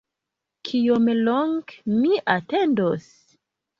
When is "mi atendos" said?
1.99-3.09